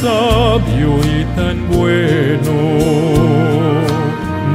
[0.00, 2.56] sabio y tan bueno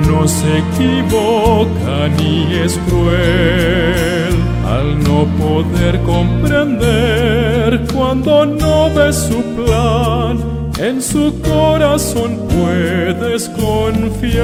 [0.07, 4.35] no se equivoca ni es cruel
[4.67, 10.39] al no poder comprender cuando no ves su plan.
[10.79, 14.41] En su corazón puedes confiar.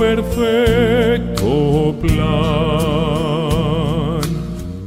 [0.00, 2.30] Perfecto plan.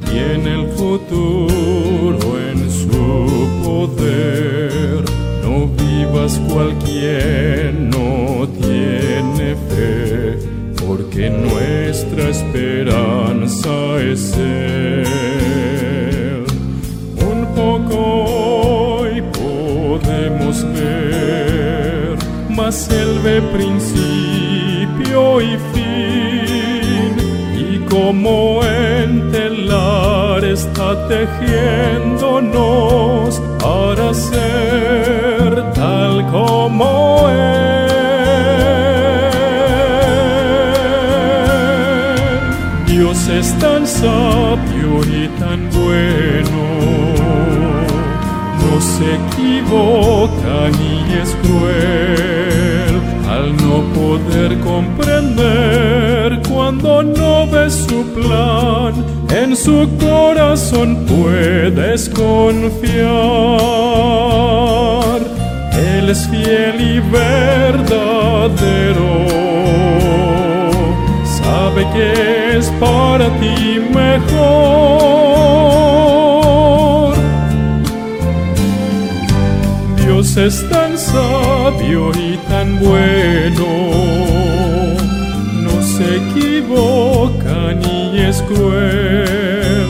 [0.10, 5.04] Tiene el futuro en su poder.
[5.44, 10.40] No vivas cualquier no tiene fe,
[10.84, 15.06] porque nuestra esperanza es Él.
[17.32, 17.98] Un poco
[18.98, 22.18] hoy podemos ver,
[22.50, 24.43] mas Él ve principio
[27.56, 37.92] y como en telar está tejiéndonos para ser tal como Él.
[42.88, 46.64] Dios es tan sabio y tan bueno
[48.62, 52.53] no se equivoca ni es cruel
[53.44, 58.94] al no poder comprender cuando no ves su plan.
[59.30, 63.10] En su corazón puedes confiar.
[65.74, 68.34] Él es fiel y verdadero.
[71.26, 74.74] Sabe que es para ti mejor.
[79.98, 80.83] Dios es tan
[81.14, 83.68] sabio y tan bueno,
[85.66, 89.88] no se equivoca ni es cruel.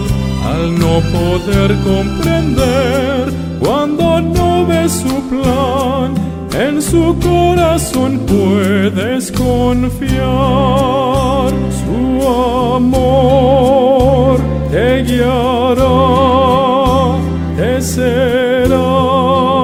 [0.54, 6.10] Al no poder comprender cuando no ves su plan.
[6.68, 10.22] En su corazón puedes confiar,
[11.82, 12.00] su
[12.76, 14.40] amor
[14.72, 15.88] te guiará,
[17.58, 19.63] te será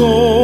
[0.00, 0.39] abandonado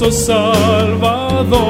[0.00, 1.60] precioso Salvador.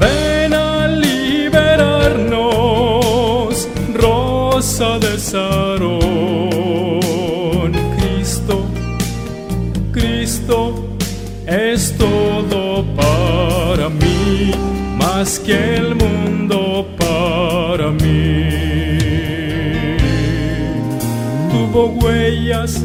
[0.00, 2.38] Ven a liberarnos,
[3.94, 6.08] rosa de Sarón.
[7.98, 8.64] Cristo,
[9.92, 10.74] Cristo,
[11.46, 14.52] es todo para mí,
[14.96, 18.48] más que el mundo para mí.
[21.50, 22.82] Tuvo huellas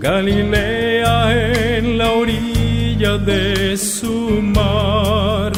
[0.00, 2.53] Galilea en la orilla
[3.18, 5.52] de su mar,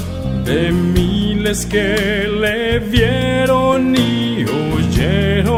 [0.44, 4.44] de miles que le vieron y
[4.74, 5.56] oyeron.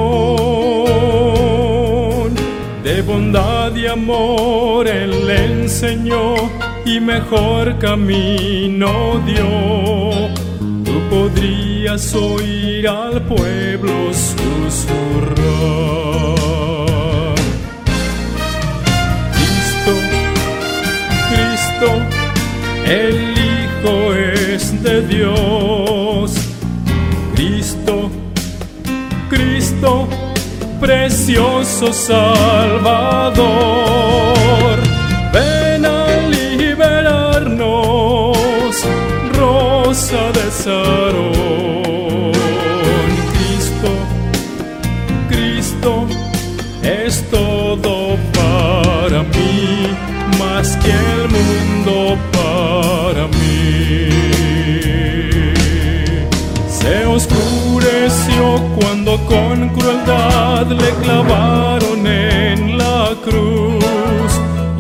[2.85, 6.35] De bondad y amor él le enseñó
[6.85, 10.31] y mejor camino dio.
[10.85, 15.39] Tú podrías oír al pueblo susurrar.
[22.89, 26.33] El Hijo es de Dios.
[27.35, 28.11] Cristo,
[29.29, 30.09] Cristo,
[30.81, 33.39] precioso Salvador.
[35.33, 37.59] Ven a liberarnos,
[39.35, 41.38] rosa de Sarón.
[61.03, 64.31] Clavaron en la cruz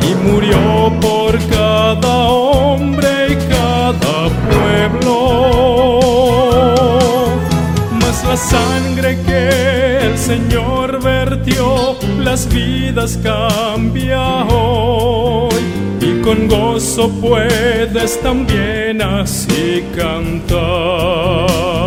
[0.06, 5.60] y murió por cada hombre y cada pueblo.
[8.00, 15.54] Mas la sangre que el Señor vertió, las vidas cambia hoy.
[16.00, 21.77] Y con gozo puedes también así cantar.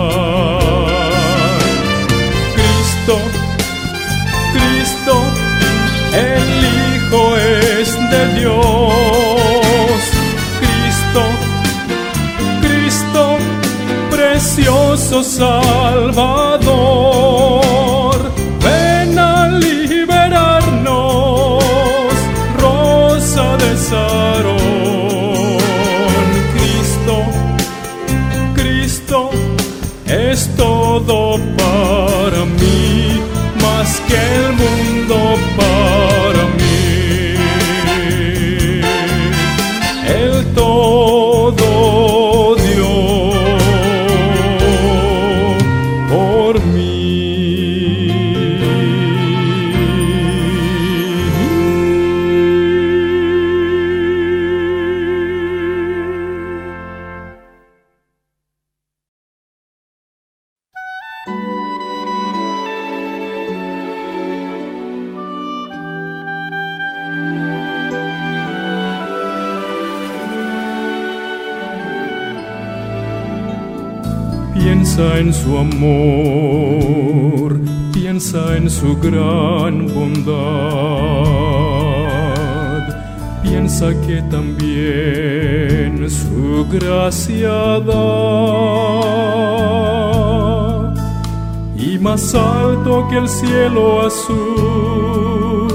[15.21, 15.80] Precioso Salvador,
[83.61, 88.01] Piensa que también su gracia da.
[91.77, 95.67] Y más alto que el cielo azul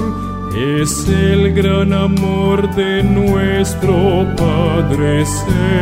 [0.81, 3.95] es el gran amor de nuestro
[4.35, 5.77] Padre Celestial.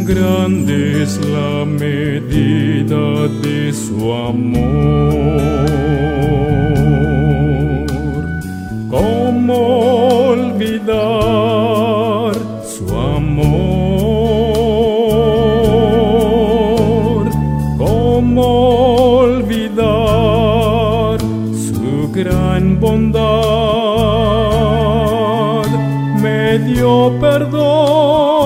[0.00, 5.54] Grande es la medida de su amor.
[8.94, 9.58] ¿Cómo
[10.28, 10.94] olvidar
[12.64, 13.64] su amor?
[17.76, 18.46] ¿Cómo
[19.18, 19.82] olvidar
[21.66, 23.24] su gran bondad?
[26.22, 28.43] Me dio perdón,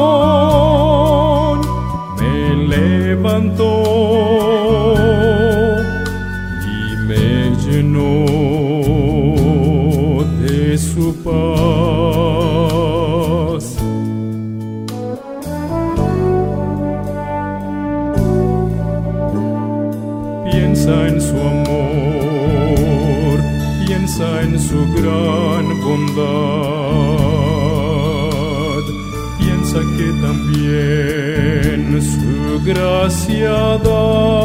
[20.51, 23.39] Piensa en su amor,
[23.87, 26.25] piensa en su gran bondad.
[29.39, 34.39] Piensa que también su gracia da.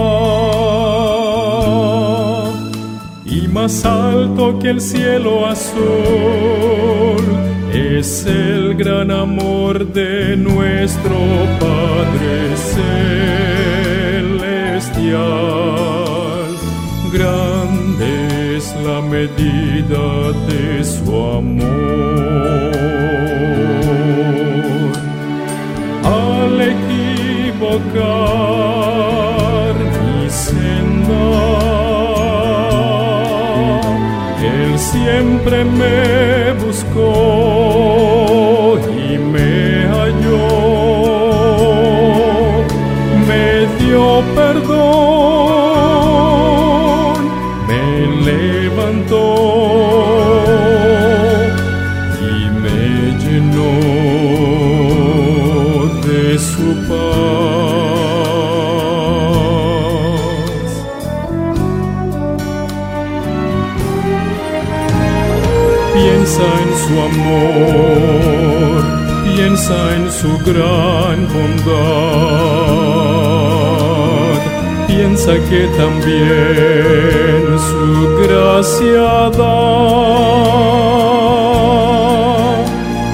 [3.25, 7.24] Y más alto que el cielo azul
[7.74, 11.15] es el gran amor de nuestro
[11.60, 12.55] Padre
[14.81, 15.92] Celestial.
[19.23, 21.63] Medida de su amor.
[26.03, 28.03] Al equivocar
[30.03, 31.25] mi senda,
[34.41, 37.42] Él siempre me buscó
[66.75, 68.81] su amor,
[69.23, 71.73] piensa en su gran bondad,
[74.87, 77.85] piensa que también su
[78.23, 80.23] gracia da.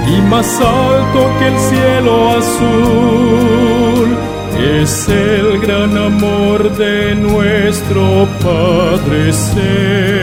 [0.07, 4.09] Y más alto que el cielo azul
[4.81, 10.19] es el gran amor de nuestro Padre Celestial.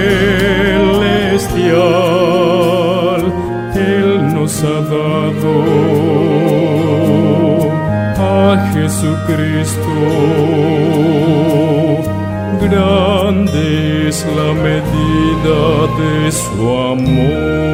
[4.62, 5.54] Ha dado
[8.16, 9.92] a Jesucristo.
[12.62, 15.60] Grande es la medida
[15.98, 17.66] de su amor.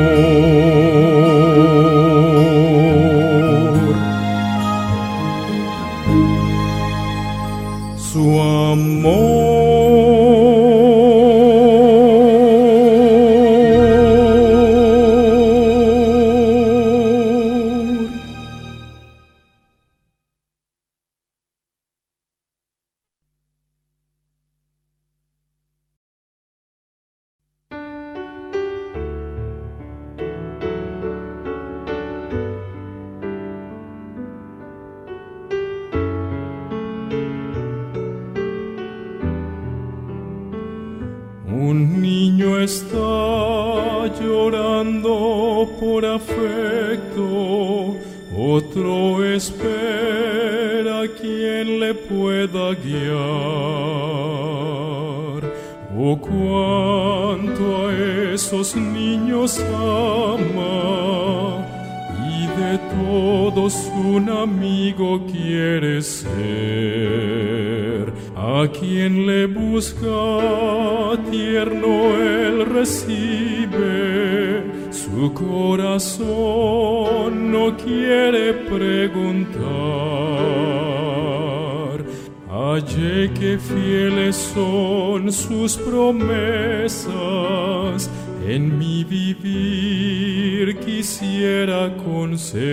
[42.76, 47.96] Está llorando por afecto,
[48.34, 53.12] otro espera quien le pueda guiar.
[55.94, 57.90] Oh, cuánto a
[58.32, 61.66] esos niños ama
[62.26, 67.02] y de todos un amigo quiere ser.
[68.44, 76.32] A quien le busca tierno él recibe, su corazón
[77.52, 79.62] no quiere preguntar.
[82.50, 87.06] Hallé que fieles son sus promesas,
[88.44, 92.72] en mi vivir quisiera conseguir.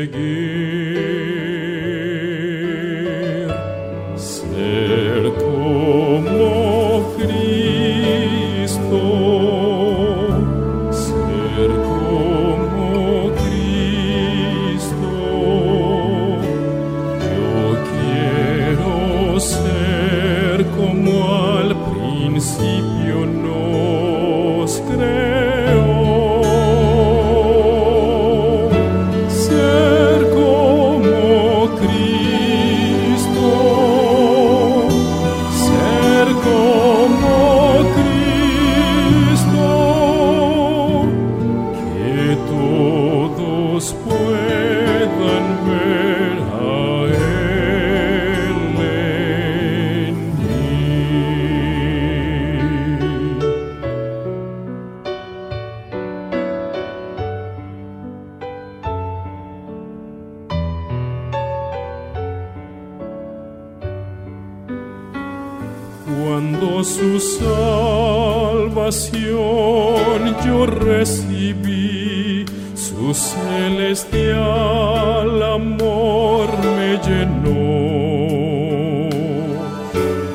[77.06, 77.50] Llenó.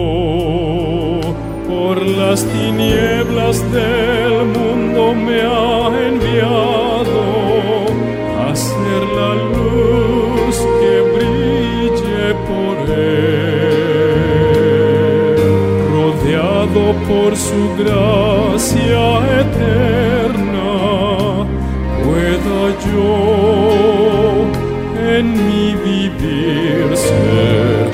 [1.90, 7.22] por las tinieblas del mundo me ha enviado
[8.48, 10.09] a ser la luz
[16.74, 19.06] por su gracia
[19.42, 20.72] eterna,
[22.04, 22.62] pueda
[22.94, 24.46] yo
[25.18, 27.90] en mi vivir ser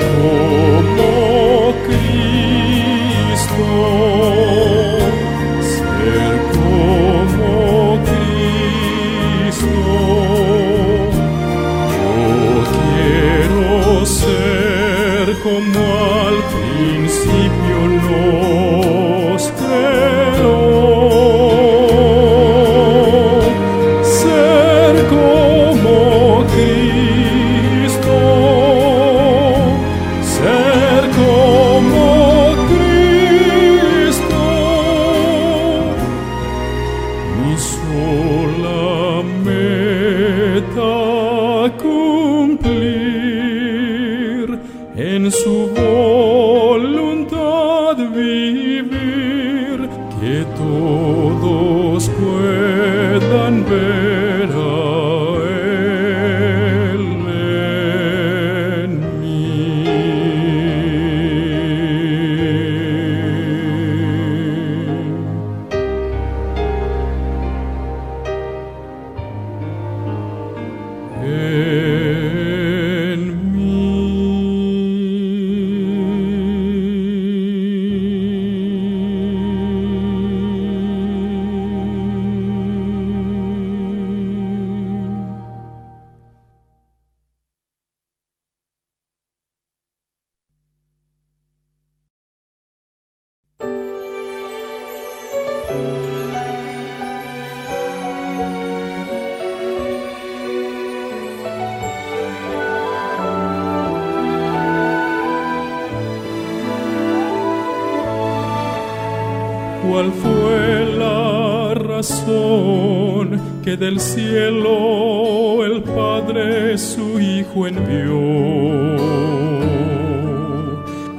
[109.88, 118.20] ¿Cuál fue la razón que del cielo el Padre su Hijo envió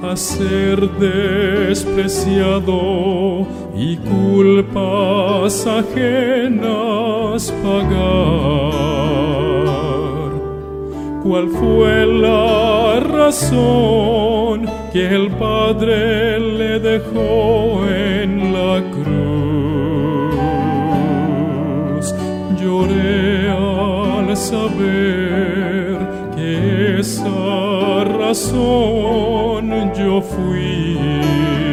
[0.04, 2.78] a ser despreciado
[3.76, 7.88] y culpas ajenas pagar?
[11.24, 19.26] ¿Cuál fue la razón que el Padre le dejó en la cruz?
[22.60, 26.00] Lloré al saber
[26.36, 31.67] que esa razón yo fui.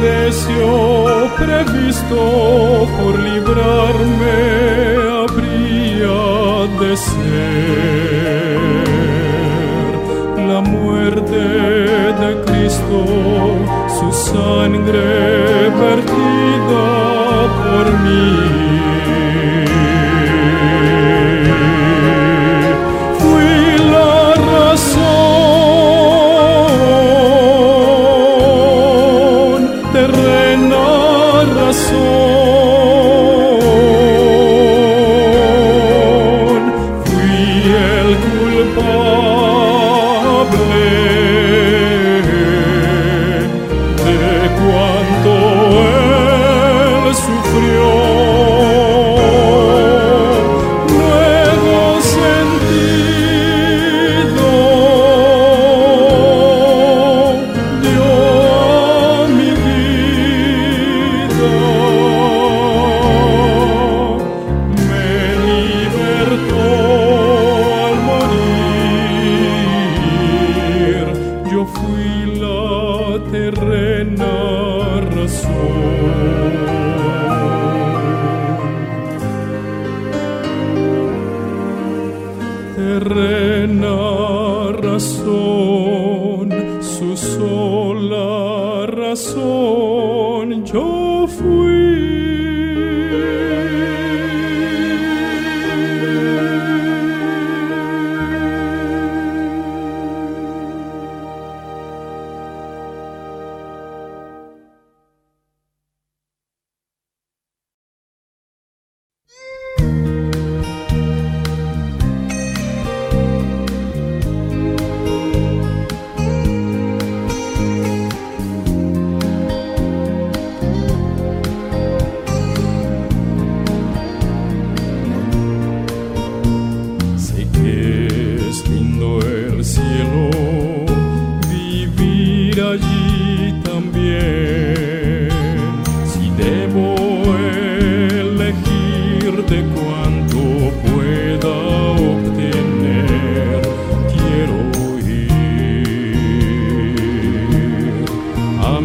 [0.00, 4.38] Precio previsto por librarme
[5.22, 6.18] habría
[6.80, 8.58] de ser
[10.46, 11.42] la muerte
[12.22, 12.98] de Cristo,
[13.98, 16.86] su sangre vertida
[17.64, 18.67] por mí.
[73.50, 76.47] Terrena razón.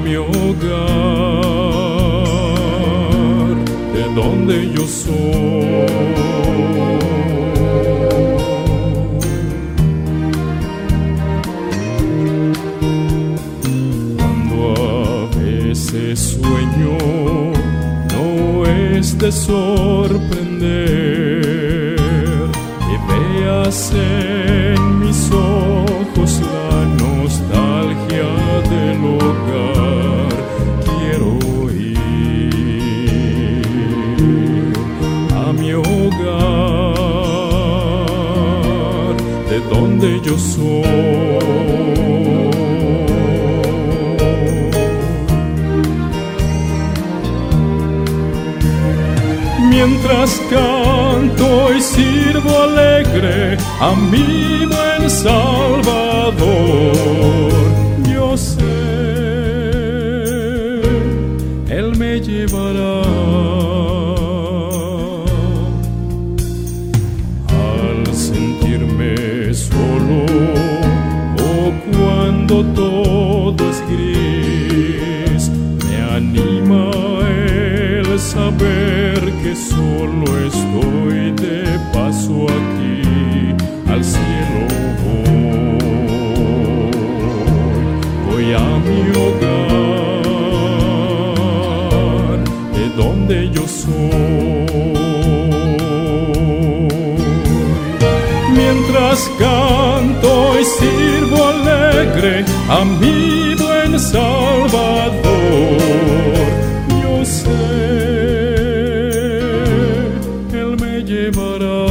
[0.03, 0.33] Mi hogar,
[3.93, 5.13] de donde yo soy.
[14.17, 16.97] Cuando veces sueño,
[18.13, 20.41] no es de sorprender
[22.79, 23.93] que veas
[40.03, 40.83] donde yo soy.
[49.69, 56.43] Mientras canto y sirvo alegre a mi buen Salvador,
[72.75, 75.49] todo es gris,
[75.85, 76.91] me anima
[77.27, 83.55] el saber que solo estoy de paso aquí
[83.91, 84.67] al cielo
[85.03, 85.63] voy,
[88.29, 90.23] voy a mi hogar,
[92.75, 94.63] de donde yo soy.
[98.55, 105.23] Mientras canto y sirvo alegre a mi buen Salvador,
[107.01, 107.49] yo sé,
[110.53, 111.87] Él me llevará.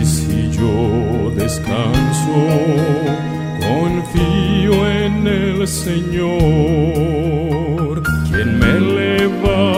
[0.00, 2.36] Y si yo descanso,
[3.60, 6.34] confío en el Señor,
[8.28, 9.74] quien me levantará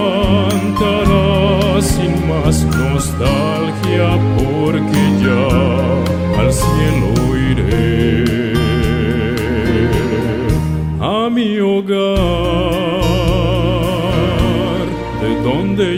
[1.81, 3.46] sin más nostalgia,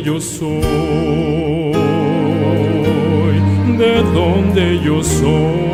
[0.02, 0.52] yo soy,
[3.78, 5.67] de donde yo soy.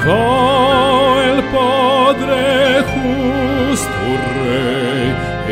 [0.09, 4.05] Jehová el Padre justo
[4.41, 5.07] Rey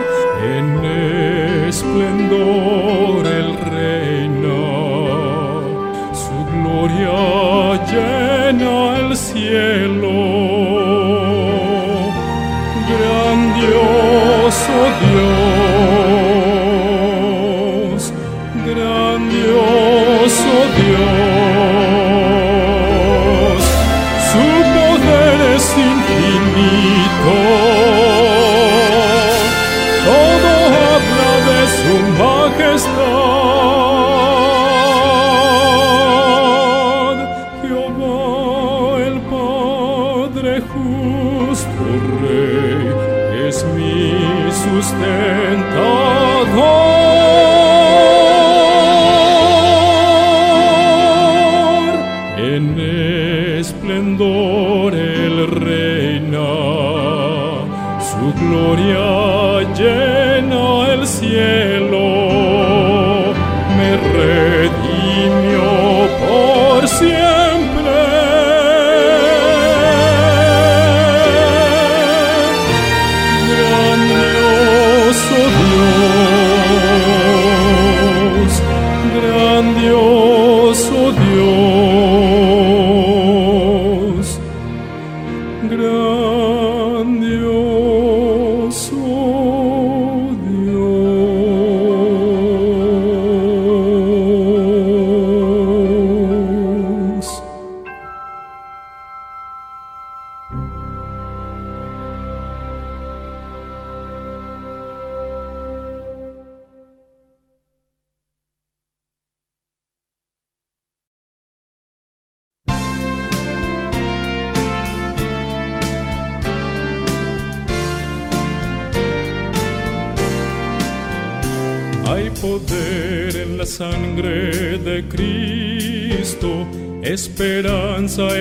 [0.57, 0.69] En
[1.69, 2.56] esplendor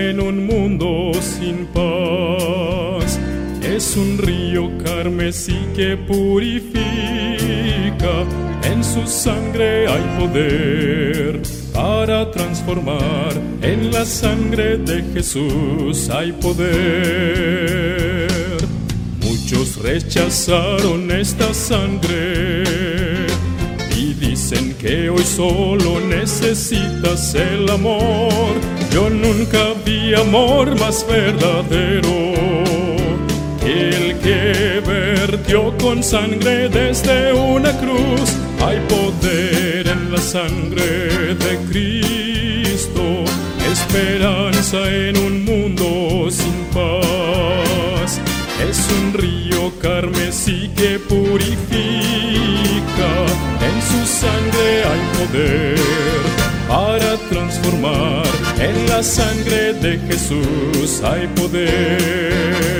[0.09, 3.19] en un mundo sin paz.
[3.63, 6.83] Es un río carmesí que purifica,
[8.63, 11.41] en su sangre hay poder
[11.73, 13.33] para transformar.
[13.61, 16.67] En la sangre de Jesús hay poder.
[19.21, 22.63] Muchos rechazaron esta sangre
[23.97, 28.74] y dicen que hoy solo necesitas el amor.
[28.95, 32.31] Yo nunca vi amor más verdadero
[33.59, 38.29] que el que vertió con sangre desde una cruz.
[38.65, 43.25] Hay poder en la sangre de Cristo,
[43.69, 48.21] esperanza en un mundo sin paz.
[48.69, 51.49] Es un río carmesí que purifica,
[53.59, 58.23] en su sangre hay poder para transformar,
[58.59, 62.73] en la sangre de Jesús hay poder.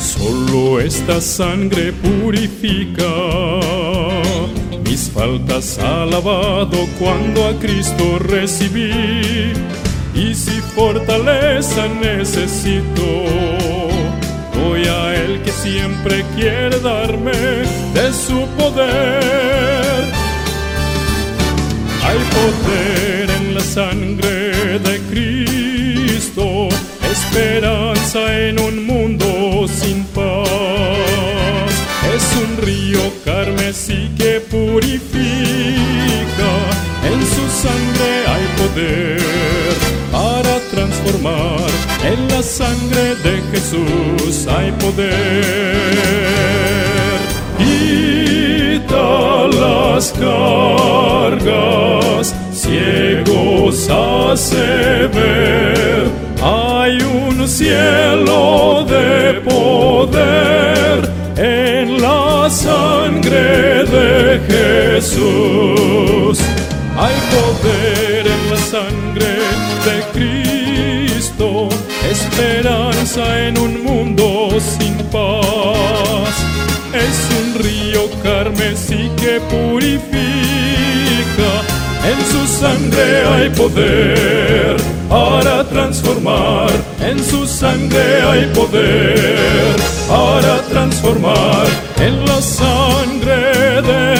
[0.00, 3.12] Solo esta sangre purifica,
[4.84, 9.52] mis faltas ha lavado cuando a Cristo recibí,
[10.14, 13.06] y si fortaleza necesito,
[14.62, 17.32] voy a Él que siempre quiere darme
[17.94, 19.81] de su poder.
[22.34, 26.68] Poder en la sangre de Cristo,
[27.10, 31.72] esperanza en un mundo sin paz.
[32.14, 35.22] Es un río carmesí que purifica,
[37.10, 39.22] en su sangre hay poder
[40.12, 41.70] para transformar.
[42.04, 46.12] En la sangre de Jesús hay poder.
[47.58, 52.01] Quita las cargas,
[53.82, 56.10] ciegos hace ver.
[56.42, 64.40] Hay un cielo de poder en la sangre de
[65.00, 66.38] Jesús.
[66.96, 69.32] Hay poder en la sangre
[69.86, 71.68] de Cristo,
[72.10, 76.34] esperanza en un mundo sin paz.
[76.92, 80.12] Es un río carmesí que purifica,
[82.04, 84.76] en su sangre hay poder
[85.08, 89.76] para transformar, en su sangre hay poder
[90.08, 91.66] para transformar,
[92.00, 94.11] en la sangre de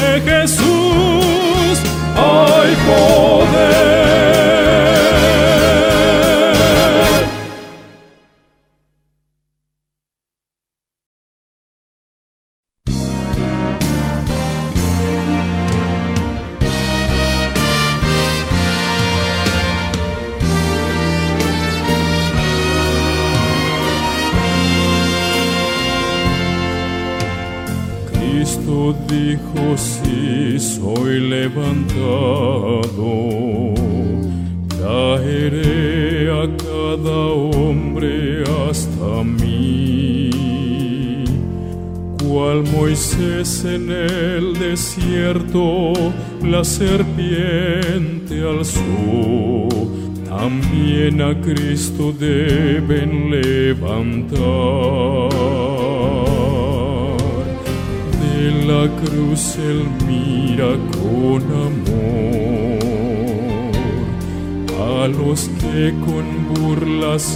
[45.33, 46.12] desierto
[46.43, 49.68] la serpiente alzó,
[50.28, 54.41] también a Cristo deben levantar
[58.20, 62.83] de la cruz él mira con amor
[65.03, 67.26] a los que con burlas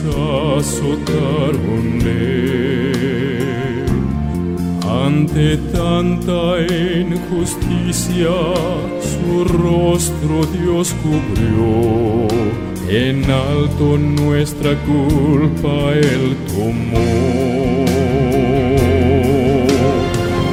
[0.59, 2.96] azotaronle.
[5.07, 8.35] Ante tanta injusticia
[9.01, 12.27] su rostro Dios cubrió,
[12.89, 17.85] en alto nuestra culpa él tomó.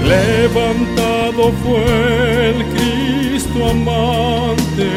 [0.07, 4.91] Levantado fue el Cristo amante,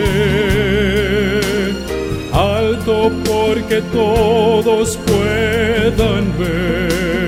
[2.30, 7.25] alto porque todos puedan ver.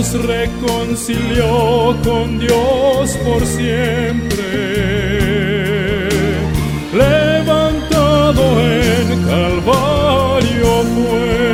[0.00, 4.46] Nos reconcilió con Dios por siempre.
[6.94, 11.52] Levantado en Calvario fue.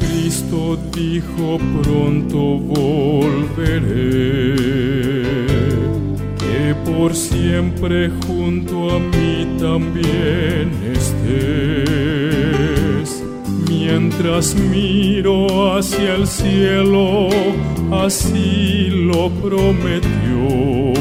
[0.00, 2.38] Cristo dijo pronto
[2.74, 4.19] volveré,
[7.00, 11.88] por siempre junto a mí también estés.
[13.66, 17.30] Mientras miro hacia el cielo,
[17.90, 20.92] así lo prometió,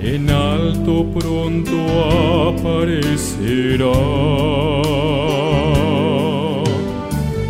[0.00, 1.76] en alto pronto
[2.52, 3.98] aparecerá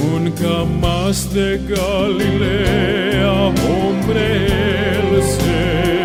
[0.00, 3.32] Nunca más de Galilea,
[3.68, 4.24] hombre,
[4.96, 5.95] él será.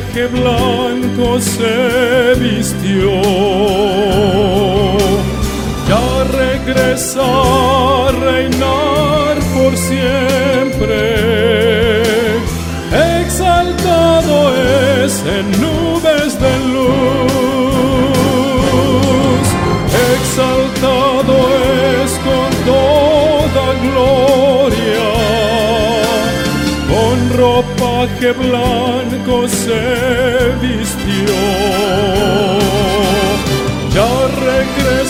[0.00, 3.22] Ropaje blanco se vistió.
[5.88, 11.02] Ya regresa a reinar por siempre.
[13.22, 14.54] Exaltado
[15.04, 16.90] es en nubes de luz.
[20.14, 21.19] Exaltado
[28.00, 31.34] ropaje blanco se vistió.
[33.94, 35.09] Ya regresa a